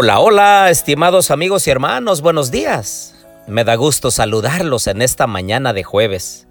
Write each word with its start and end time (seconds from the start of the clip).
Hola, 0.00 0.20
hola, 0.20 0.70
estimados 0.70 1.32
amigos 1.32 1.66
y 1.66 1.70
hermanos, 1.70 2.20
buenos 2.22 2.52
días. 2.52 3.16
Me 3.48 3.64
da 3.64 3.74
gusto 3.74 4.12
saludarlos 4.12 4.86
en 4.86 5.02
esta 5.02 5.26
mañana 5.26 5.72
de 5.72 5.82
jueves. 5.82 6.46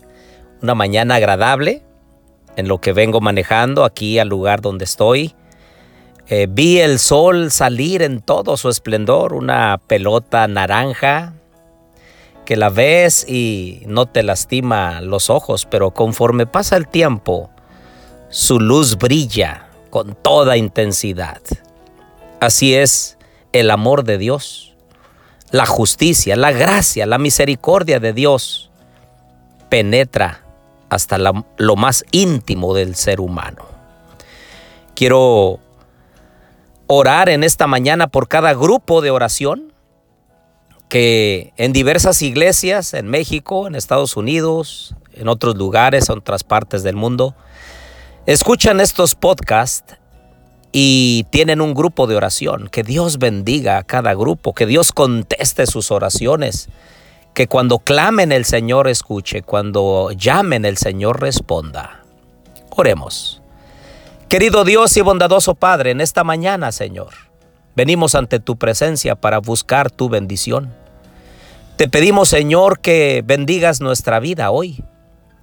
Una 0.62 0.76
mañana 0.76 1.16
agradable 1.16 1.82
en 2.58 2.68
lo 2.68 2.82
que 2.82 2.92
vengo 2.92 3.22
manejando 3.22 3.86
aquí 3.86 4.20
al 4.20 4.28
lugar 4.28 4.60
donde 4.60 4.84
estoy. 4.84 5.34
Eh, 6.28 6.48
vi 6.50 6.80
el 6.80 7.00
sol 7.00 7.50
salir 7.50 8.02
en 8.02 8.20
todo 8.20 8.58
su 8.58 8.68
esplendor, 8.68 9.34
una 9.34 9.80
pelota 9.88 10.46
naranja 10.50 11.34
que 12.44 12.58
la 12.58 12.68
ves 12.70 13.26
y 13.30 13.82
no 13.86 14.08
te 14.08 14.24
lastima 14.24 15.00
los 15.00 15.30
ojos, 15.30 15.66
pero 15.66 15.92
conforme 15.92 16.48
pasa 16.48 16.76
el 16.76 16.90
tiempo, 16.90 17.50
su 18.28 18.60
luz 18.60 18.98
brilla 18.98 19.70
con 19.90 20.16
toda 20.16 20.58
intensidad. 20.58 21.40
Así 22.42 22.76
es 22.76 23.17
el 23.54 23.72
amor 23.72 24.04
de 24.04 24.18
Dios, 24.18 24.76
la 25.52 25.66
justicia, 25.66 26.36
la 26.36 26.52
gracia, 26.52 27.06
la 27.06 27.18
misericordia 27.18 28.00
de 28.00 28.14
Dios 28.14 28.70
penetra 29.70 30.44
hasta 30.90 31.18
lo 31.18 31.76
más 31.76 32.06
íntimo 32.12 32.74
del 32.74 32.96
ser 32.96 33.20
humano. 33.20 33.66
Quiero 34.96 35.60
orar 36.88 37.30
en 37.30 37.44
esta 37.44 37.68
mañana 37.68 38.08
por 38.08 38.28
cada 38.28 38.54
grupo 38.54 39.02
de 39.02 39.12
oración 39.12 39.74
que 40.90 41.54
en 41.58 41.74
diversas 41.74 42.22
iglesias, 42.22 42.94
en 42.94 43.08
México, 43.08 43.68
en 43.68 43.76
Estados 43.76 44.16
Unidos, 44.16 44.96
en 45.14 45.28
otros 45.28 45.56
lugares, 45.56 46.10
en 46.10 46.18
otras 46.18 46.44
partes 46.44 46.84
del 46.84 46.96
mundo, 46.96 47.36
escuchan 48.26 48.80
estos 48.80 49.16
podcasts 49.16 49.98
y 50.72 51.26
tienen 51.30 51.62
un 51.62 51.74
grupo 51.74 52.08
de 52.08 52.16
oración. 52.16 52.70
Que 52.70 52.84
Dios 52.84 53.20
bendiga 53.20 53.78
a 53.78 53.84
cada 53.84 54.14
grupo, 54.14 54.54
que 54.54 54.66
Dios 54.66 54.92
conteste 54.92 55.66
sus 55.66 55.92
oraciones, 55.92 56.70
que 57.34 57.48
cuando 57.48 57.80
clamen 57.80 58.32
el 58.32 58.46
Señor 58.46 58.88
escuche, 58.88 59.44
cuando 59.44 60.12
llamen 60.12 60.66
el 60.66 60.78
Señor 60.78 61.22
responda. 61.22 62.04
Oremos. 62.72 63.42
Querido 64.30 64.66
Dios 64.66 64.96
y 64.98 65.02
bondadoso 65.02 65.56
Padre, 65.56 65.92
en 65.92 66.02
esta 66.02 66.24
mañana, 66.24 66.72
Señor, 66.72 67.14
venimos 67.76 68.14
ante 68.14 68.40
tu 68.40 68.58
presencia 68.58 69.16
para 69.16 69.40
buscar 69.40 69.90
tu 69.90 70.10
bendición. 70.10 70.74
Te 71.78 71.88
pedimos, 71.88 72.28
Señor, 72.30 72.80
que 72.80 73.24
bendigas 73.26 73.82
nuestra 73.82 74.20
vida 74.20 74.52
hoy, 74.52 74.84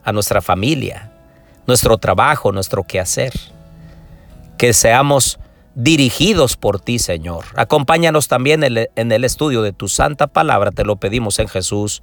a 0.03 0.13
nuestra 0.13 0.43
familia, 0.43 1.13
nuestro 1.67 1.97
trabajo, 1.97 2.53
nuestro 2.53 2.83
quehacer 2.83 3.33
que 4.59 4.73
seamos 4.73 5.39
dirigidos 5.75 6.57
por 6.57 6.81
ti, 6.81 6.99
Señor. 6.99 7.45
Acompáñanos 7.57 8.29
también 8.29 8.63
en 8.65 9.13
el 9.13 9.25
estudio 9.25 9.63
de 9.63 9.73
tu 9.73 9.89
santa 9.89 10.27
palabra, 10.27 10.71
te 10.71 10.85
lo 10.85 10.97
pedimos 10.97 11.39
en 11.39 11.49
Jesús. 11.49 12.03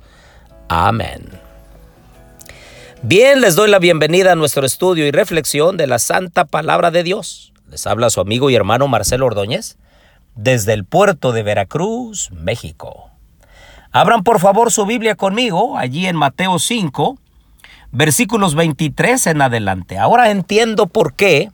Amén. 0.68 1.30
Bien, 3.04 3.42
les 3.42 3.56
doy 3.56 3.70
la 3.70 3.80
bienvenida 3.80 4.34
a 4.34 4.36
nuestro 4.36 4.66
estudio 4.66 5.08
y 5.08 5.12
reflexión 5.12 5.76
de 5.76 5.88
la 5.88 5.98
santa 5.98 6.46
palabra 6.46 6.92
de 6.92 7.04
Dios. 7.04 7.52
Les 7.70 7.88
habla 7.88 8.10
su 8.10 8.22
amigo 8.22 8.50
y 8.50 8.56
hermano 8.56 8.88
Marcelo 8.88 9.26
Ordóñez 9.26 9.78
desde 10.36 10.74
el 10.74 10.86
puerto 10.86 11.32
de 11.32 11.44
Veracruz, 11.44 12.30
México. 12.32 13.10
Abran 13.92 14.24
por 14.24 14.40
favor 14.40 14.72
su 14.72 14.86
Biblia 14.86 15.16
conmigo 15.16 15.78
allí 15.78 16.06
en 16.08 16.16
Mateo 16.16 16.60
5, 16.60 17.18
versículos 17.92 18.56
23 18.56 19.28
en 19.28 19.42
adelante. 19.42 19.98
Ahora 19.98 20.32
entiendo 20.32 20.88
por 20.88 21.14
qué 21.14 21.52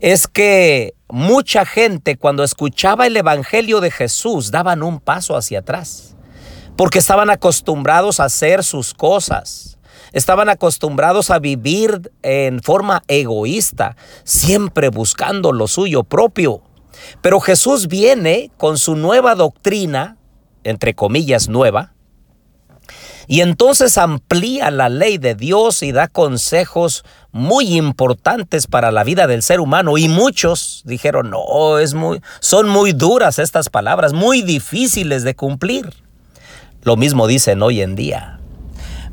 es 0.00 0.26
que 0.26 0.94
mucha 1.08 1.66
gente 1.66 2.16
cuando 2.16 2.42
escuchaba 2.42 3.06
el 3.06 3.16
Evangelio 3.16 3.80
de 3.80 3.90
Jesús 3.90 4.50
daban 4.50 4.82
un 4.82 4.98
paso 4.98 5.36
hacia 5.36 5.60
atrás, 5.60 6.16
porque 6.76 6.98
estaban 6.98 7.28
acostumbrados 7.28 8.18
a 8.18 8.24
hacer 8.24 8.64
sus 8.64 8.94
cosas, 8.94 9.78
estaban 10.12 10.48
acostumbrados 10.48 11.30
a 11.30 11.38
vivir 11.38 12.10
en 12.22 12.62
forma 12.62 13.02
egoísta, 13.08 13.96
siempre 14.24 14.88
buscando 14.88 15.52
lo 15.52 15.68
suyo 15.68 16.02
propio. 16.02 16.62
Pero 17.20 17.38
Jesús 17.40 17.86
viene 17.86 18.50
con 18.56 18.78
su 18.78 18.96
nueva 18.96 19.34
doctrina, 19.34 20.16
entre 20.64 20.94
comillas 20.94 21.48
nueva, 21.48 21.92
y 23.30 23.42
entonces 23.42 23.96
amplía 23.96 24.72
la 24.72 24.88
ley 24.88 25.16
de 25.16 25.36
Dios 25.36 25.84
y 25.84 25.92
da 25.92 26.08
consejos 26.08 27.04
muy 27.30 27.76
importantes 27.76 28.66
para 28.66 28.90
la 28.90 29.04
vida 29.04 29.28
del 29.28 29.44
ser 29.44 29.60
humano. 29.60 29.98
Y 29.98 30.08
muchos 30.08 30.82
dijeron, 30.84 31.30
no, 31.30 31.78
es 31.78 31.94
muy, 31.94 32.20
son 32.40 32.68
muy 32.68 32.92
duras 32.92 33.38
estas 33.38 33.68
palabras, 33.68 34.12
muy 34.12 34.42
difíciles 34.42 35.22
de 35.22 35.36
cumplir. 35.36 35.92
Lo 36.82 36.96
mismo 36.96 37.28
dicen 37.28 37.62
hoy 37.62 37.82
en 37.82 37.94
día. 37.94 38.40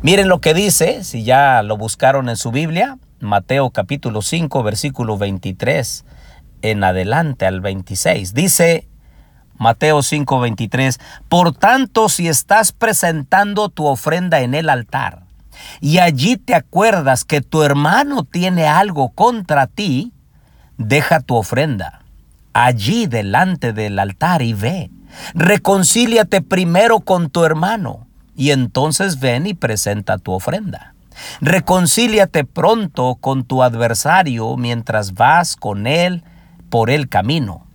Miren 0.02 0.30
lo 0.30 0.42
que 0.42 0.56
dice, 0.56 1.04
si 1.04 1.24
ya 1.24 1.62
lo 1.62 1.78
buscaron 1.78 2.28
en 2.28 2.38
su 2.38 2.50
Biblia, 2.50 2.98
Mateo 3.20 3.70
capítulo 3.70 4.24
5, 4.24 4.64
versículo 4.64 5.20
23 5.20 6.06
en 6.64 6.84
adelante 6.84 7.46
al 7.46 7.62
26. 7.62 8.34
Dice, 8.34 8.87
Mateo 9.58 10.02
5:23, 10.02 11.00
Por 11.30 11.54
tanto, 11.54 12.10
si 12.10 12.28
estás 12.28 12.72
presentando 12.72 13.70
tu 13.70 13.86
ofrenda 13.86 14.42
en 14.42 14.54
el 14.54 14.70
altar, 14.70 15.24
y 15.82 15.98
allí 15.98 16.38
te 16.38 16.56
acuerdas 16.56 17.26
que 17.26 17.42
tu 17.42 17.64
hermano 17.64 18.24
tiene 18.24 18.68
algo 18.68 19.10
contra 19.10 19.68
ti, 19.68 20.12
deja 20.78 21.20
tu 21.20 21.36
ofrenda 21.36 22.02
allí 22.58 23.06
delante 23.06 23.72
del 23.72 24.00
altar 24.00 24.42
y 24.42 24.54
ve. 24.54 24.90
Reconcíliate 25.36 26.42
primero 26.42 27.02
con 27.02 27.30
tu 27.30 27.44
hermano 27.44 28.08
y 28.36 28.50
entonces 28.50 29.20
ven 29.20 29.46
y 29.46 29.54
presenta 29.54 30.18
tu 30.18 30.32
ofrenda. 30.32 30.96
Reconcíliate 31.40 32.46
pronto 32.46 33.16
con 33.20 33.44
tu 33.44 33.62
adversario 33.62 34.58
mientras 34.58 35.14
vas 35.14 35.56
con 35.56 35.86
él 35.86 36.24
por 36.70 36.90
el 36.90 37.10
camino 37.10 37.67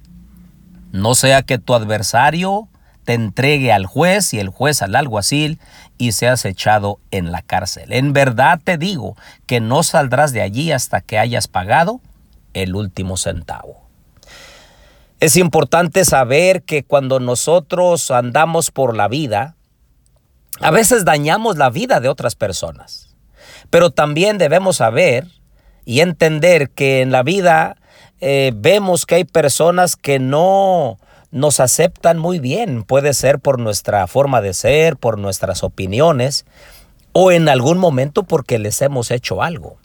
no 0.93 1.15
sea 1.15 1.43
que 1.43 1.59
tu 1.59 1.75
adversario 1.75 2.69
te 3.05 3.15
entregue 3.15 3.73
al 3.73 3.87
juez 3.87 4.33
y 4.33 4.39
el 4.39 4.49
juez 4.49 4.83
al 4.83 4.95
alguacil 4.95 5.59
y 5.99 6.13
seas 6.13 6.45
echado 6.45 7.01
en 7.11 7.33
la 7.33 7.43
cárcel. 7.43 7.93
En 7.93 8.13
verdad 8.13 8.61
te 8.63 8.79
digo 8.79 9.17
que 9.47 9.61
no 9.61 9.83
saldrás 9.83 10.33
de 10.33 10.43
allí 10.43 10.71
hasta 10.71 11.01
que 11.01 11.19
hayas 11.19 11.49
pagado 11.49 12.01
el 12.55 12.77
último 12.77 13.17
centavo. 13.17 13.83
Es 15.19 15.37
importante 15.37 16.05
saber 16.05 16.63
que 16.63 16.85
cuando 16.85 17.21
nosotros 17.21 18.11
andamos 18.11 18.71
por 18.71 18.97
la 18.97 19.09
vida, 19.09 19.57
a 20.61 20.71
veces 20.71 21.05
dañamos 21.05 21.57
la 21.57 21.71
vida 21.71 22.01
de 22.01 22.09
otras 22.09 22.35
personas. 22.35 23.15
Pero 23.71 23.91
también 23.91 24.39
debemos 24.39 24.77
saber 24.77 25.29
y 25.85 26.01
entender 26.01 26.71
que 26.71 27.01
en 27.01 27.11
la 27.11 27.23
vida 27.23 27.77
eh, 28.25 28.53
vemos 28.55 29.05
que 29.05 29.17
hay 29.17 29.25
personas 29.25 29.97
que 29.97 30.21
no 30.21 30.97
nos 31.33 31.59
aceptan 31.59 32.19
muy 32.19 32.39
bien. 32.39 32.85
Puede 32.85 33.15
ser 33.15 33.41
por 33.41 33.59
nuestra 33.59 34.07
forma 34.07 34.41
de 34.41 34.55
ser, 34.55 34.97
por 34.97 35.19
nuestras 35.19 35.65
opiniones 35.65 36.47
o 37.13 37.33
en 37.33 37.49
algún 37.49 37.79
momento 37.79 38.23
porque 38.23 38.61
les 38.61 38.81
hemos 38.81 39.11
hecho 39.11 39.43
algo. 39.43 39.77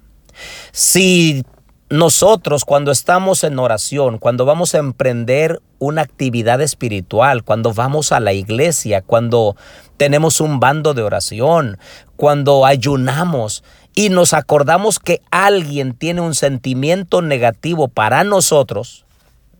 Si 0.71 1.43
nosotros 1.89 2.63
cuando 2.63 2.91
estamos 2.91 3.43
en 3.43 3.57
oración, 3.57 4.19
cuando 4.19 4.45
vamos 4.45 4.75
a 4.75 4.79
emprender 4.79 5.59
una 5.79 6.03
actividad 6.03 6.61
espiritual, 6.61 7.43
cuando 7.43 7.73
vamos 7.73 8.11
a 8.11 8.19
la 8.19 8.33
iglesia, 8.33 9.01
cuando 9.01 9.55
tenemos 9.97 10.41
un 10.41 10.59
bando 10.59 10.93
de 10.93 11.01
oración, 11.01 11.79
cuando 12.15 12.67
ayunamos 12.67 13.63
y 13.97 14.09
nos 14.09 14.35
acordamos 14.35 14.99
que 14.99 15.23
alguien 15.31 15.93
tiene 15.93 16.21
un 16.21 16.35
sentimiento 16.35 17.23
negativo 17.23 17.87
para 17.87 18.23
nosotros, 18.23 19.05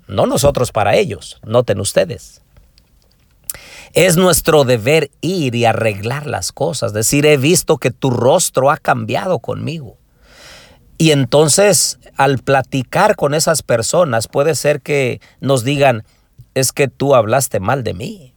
no 0.07 0.27
nosotros 0.27 0.71
para 0.71 0.95
ellos, 0.95 1.39
noten 1.43 1.79
ustedes. 1.79 2.43
Es 3.93 4.15
nuestro 4.15 4.63
deber 4.63 5.09
ir 5.21 5.55
y 5.55 5.65
arreglar 5.65 6.27
las 6.27 6.51
cosas, 6.51 6.93
decir, 6.93 7.25
he 7.25 7.37
visto 7.37 7.79
que 7.79 7.89
tu 7.89 8.11
rostro 8.11 8.69
ha 8.69 8.77
cambiado 8.77 9.39
conmigo. 9.39 9.97
Y 10.99 11.09
entonces 11.09 11.97
al 12.15 12.37
platicar 12.37 13.15
con 13.15 13.33
esas 13.33 13.63
personas 13.63 14.27
puede 14.27 14.53
ser 14.53 14.81
que 14.81 15.19
nos 15.39 15.63
digan, 15.63 16.03
es 16.53 16.73
que 16.73 16.87
tú 16.87 17.15
hablaste 17.15 17.59
mal 17.59 17.83
de 17.83 17.95
mí, 17.95 18.35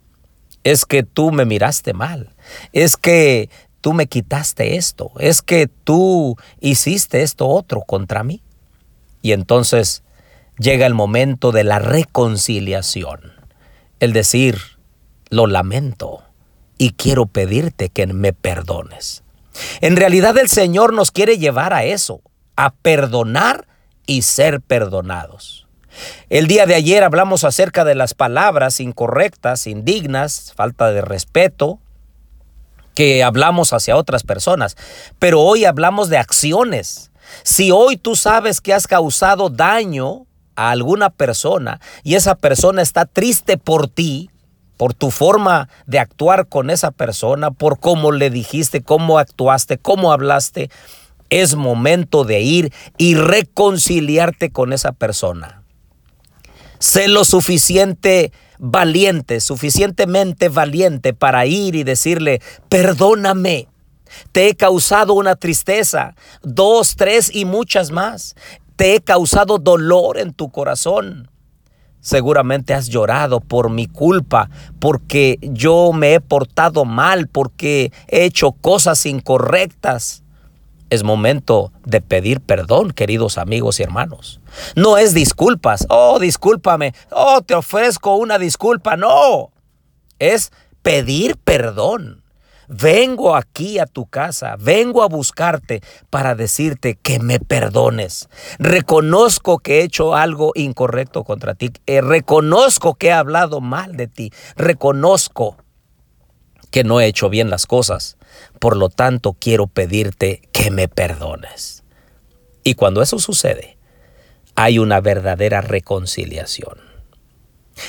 es 0.65 0.87
que 0.87 1.03
tú 1.03 1.31
me 1.31 1.45
miraste 1.45 1.93
mal, 1.93 2.35
es 2.73 2.97
que 2.97 3.51
tú 3.81 3.93
me 3.93 4.07
quitaste 4.07 4.77
esto, 4.77 5.13
es 5.19 5.43
que 5.43 5.69
tú 5.69 6.37
hiciste 6.61 7.23
esto 7.23 7.49
otro 7.49 7.83
contra 7.83 8.23
mí. 8.23 8.43
Y 9.23 9.33
entonces 9.33 10.03
llega 10.59 10.87
el 10.87 10.95
momento 10.95 11.53
de 11.53 11.65
la 11.65 11.79
reconciliación, 11.79 13.33
el 13.99 14.13
decir, 14.13 14.59
lo 15.31 15.47
lamento 15.47 16.23
y 16.79 16.93
quiero 16.93 17.27
pedirte 17.27 17.89
que 17.89 18.07
me 18.07 18.33
perdones. 18.33 19.23
En 19.81 19.97
realidad 19.97 20.37
el 20.39 20.49
Señor 20.49 20.93
nos 20.93 21.11
quiere 21.11 21.39
llevar 21.39 21.73
a 21.73 21.85
eso, 21.85 22.21
a 22.57 22.71
perdonar 22.71 23.67
y 24.07 24.23
ser 24.23 24.61
perdonados. 24.61 25.67
El 26.29 26.47
día 26.47 26.67
de 26.67 26.75
ayer 26.75 27.03
hablamos 27.05 27.45
acerca 27.45 27.85
de 27.85 27.95
las 27.95 28.15
palabras 28.15 28.81
incorrectas, 28.81 29.67
indignas, 29.67 30.53
falta 30.57 30.93
de 30.93 31.03
respeto, 31.03 31.81
que 33.01 33.25
hablamos 33.25 33.73
hacia 33.73 33.97
otras 33.97 34.25
personas, 34.25 34.77
pero 35.19 35.41
hoy 35.41 35.65
hablamos 35.65 36.11
de 36.11 36.19
acciones. 36.19 37.11
Si 37.45 37.71
hoy 37.71 37.97
tú 37.97 38.15
sabes 38.15 38.61
que 38.61 38.75
has 38.75 38.87
causado 38.87 39.49
daño 39.49 40.27
a 40.55 40.71
alguna 40.71 41.09
persona 41.09 41.81
y 42.03 42.17
esa 42.17 42.35
persona 42.35 42.83
está 42.83 43.07
triste 43.07 43.57
por 43.57 43.89
ti, 43.89 44.29
por 44.77 44.93
tu 44.93 45.11
forma 45.11 45.71
de 45.87 45.99
actuar 45.99 46.47
con 46.47 46.69
esa 46.69 46.91
persona, 46.91 47.51
por 47.51 47.81
cómo 47.81 48.13
le 48.13 48.29
dijiste, 48.29 48.83
cómo 48.83 49.17
actuaste, 49.17 49.79
cómo 49.79 50.13
hablaste, 50.13 50.69
es 51.31 51.55
momento 51.55 52.25
de 52.25 52.43
ir 52.43 52.71
y 52.99 53.15
reconciliarte 53.15 54.51
con 54.51 54.75
esa 54.75 54.93
persona. 54.93 55.63
Sé 56.79 57.09
lo 57.09 57.25
suficiente 57.25 58.31
valiente, 58.61 59.41
suficientemente 59.41 60.49
valiente 60.49 61.15
para 61.15 61.47
ir 61.47 61.75
y 61.75 61.83
decirle, 61.83 62.41
perdóname, 62.69 63.69
te 64.33 64.49
he 64.49 64.55
causado 64.55 65.15
una 65.15 65.37
tristeza, 65.37 66.15
dos, 66.43 66.97
tres 66.97 67.35
y 67.35 67.45
muchas 67.45 67.91
más. 67.91 68.37
Te 68.77 68.95
he 68.95 69.01
causado 69.01 69.59
dolor 69.59 70.19
en 70.19 70.33
tu 70.33 70.51
corazón. 70.51 71.31
Seguramente 72.01 72.73
has 72.73 72.89
llorado 72.89 73.41
por 73.41 73.69
mi 73.71 73.87
culpa, 73.87 74.49
porque 74.79 75.39
yo 75.43 75.93
me 75.93 76.15
he 76.15 76.21
portado 76.21 76.87
mal, 76.87 77.29
porque 77.29 77.93
he 78.09 78.25
hecho 78.25 78.53
cosas 78.53 79.05
incorrectas. 79.05 80.23
Es 80.91 81.05
momento 81.05 81.73
de 81.85 82.01
pedir 82.01 82.41
perdón, 82.41 82.91
queridos 82.91 83.39
amigos 83.39 83.79
y 83.79 83.85
hermanos. 83.85 84.41
No 84.75 84.99
es 84.99 85.15
disculpas. 85.15 85.87
Oh, 85.89 86.19
discúlpame. 86.19 86.95
Oh, 87.11 87.41
te 87.43 87.55
ofrezco 87.55 88.17
una 88.17 88.39
disculpa. 88.39 88.97
No. 88.97 89.53
Es 90.19 90.51
pedir 90.83 91.37
perdón. 91.37 92.25
Vengo 92.73 93.35
aquí 93.35 93.81
a 93.81 93.87
tu 93.87 94.07
casa, 94.07 94.55
vengo 94.57 95.03
a 95.03 95.09
buscarte 95.09 95.83
para 96.09 96.37
decirte 96.37 96.95
que 96.95 97.19
me 97.19 97.41
perdones. 97.41 98.29
Reconozco 98.61 99.59
que 99.59 99.81
he 99.81 99.83
hecho 99.83 100.15
algo 100.15 100.53
incorrecto 100.55 101.25
contra 101.25 101.55
ti. 101.55 101.73
Eh, 101.87 102.01
reconozco 102.01 102.95
que 102.95 103.09
he 103.09 103.13
hablado 103.13 103.61
mal 103.61 103.97
de 103.97 104.07
ti. 104.07 104.33
Reconozco 104.55 105.57
que 106.71 106.85
no 106.85 107.01
he 107.01 107.07
hecho 107.07 107.29
bien 107.29 107.51
las 107.51 107.67
cosas. 107.67 108.17
Por 108.59 108.77
lo 108.77 108.89
tanto, 108.89 109.37
quiero 109.39 109.67
pedirte 109.67 110.43
que 110.53 110.71
me 110.71 110.89
perdones. 110.89 111.83
Y 112.63 112.75
cuando 112.75 113.03
eso 113.03 113.19
sucede, 113.19 113.77
hay 114.55 114.79
una 114.79 115.01
verdadera 115.01 115.61
reconciliación. 115.61 116.79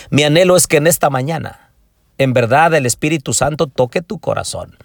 Mi 0.10 0.24
anhelo 0.24 0.56
es 0.56 0.68
que 0.68 0.78
en 0.78 0.88
esta 0.88 1.10
mañana, 1.10 1.72
en 2.18 2.34
verdad, 2.34 2.74
el 2.74 2.86
Espíritu 2.86 3.34
Santo 3.34 3.68
toque 3.68 4.02
tu 4.02 4.20
corazón 4.20 4.78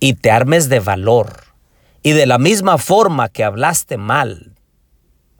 y 0.00 0.14
te 0.14 0.30
armes 0.30 0.68
de 0.68 0.80
valor. 0.80 1.44
Y 2.02 2.12
de 2.12 2.26
la 2.26 2.38
misma 2.38 2.78
forma 2.78 3.28
que 3.28 3.44
hablaste 3.44 3.98
mal, 3.98 4.52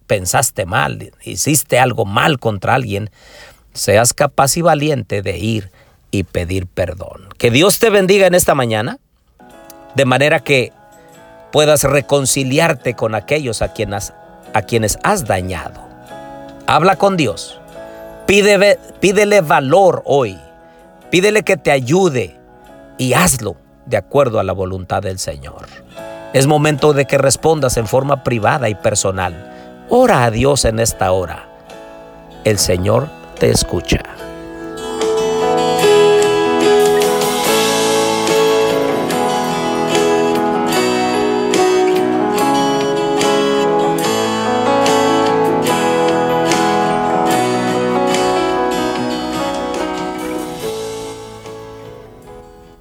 pensaste 0.06 0.66
mal, 0.66 1.12
hiciste 1.22 1.78
algo 1.78 2.04
mal 2.04 2.38
contra 2.38 2.74
alguien, 2.74 3.10
seas 3.72 4.12
capaz 4.12 4.56
y 4.56 4.62
valiente 4.62 5.22
de 5.22 5.38
ir 5.38 5.70
y 6.10 6.24
pedir 6.24 6.66
perdón. 6.66 7.28
Que 7.38 7.50
Dios 7.50 7.78
te 7.78 7.90
bendiga 7.90 8.26
en 8.26 8.34
esta 8.34 8.54
mañana, 8.54 8.98
de 9.94 10.04
manera 10.04 10.40
que 10.40 10.72
puedas 11.52 11.84
reconciliarte 11.84 12.94
con 12.94 13.14
aquellos 13.14 13.62
a 13.62 13.72
quienes, 13.72 14.12
has 15.02 15.24
dañado. 15.26 15.80
Habla 16.66 16.96
con 16.96 17.16
Dios. 17.16 17.60
Pídele 18.26 19.40
valor 19.40 20.02
hoy. 20.04 20.38
Pídele 21.10 21.42
que 21.42 21.56
te 21.56 21.70
ayude 21.70 22.38
y 22.98 23.14
hazlo 23.14 23.56
de 23.86 23.96
acuerdo 23.96 24.38
a 24.38 24.44
la 24.44 24.52
voluntad 24.52 25.02
del 25.02 25.18
Señor. 25.18 25.66
Es 26.34 26.46
momento 26.46 26.92
de 26.92 27.06
que 27.06 27.16
respondas 27.16 27.78
en 27.78 27.86
forma 27.86 28.22
privada 28.22 28.68
y 28.68 28.74
personal. 28.74 29.86
Ora 29.88 30.24
a 30.24 30.30
Dios 30.30 30.66
en 30.66 30.78
esta 30.78 31.10
hora. 31.12 31.48
El 32.44 32.58
Señor 32.58 33.08
te 33.38 33.50
escucha. 33.50 34.17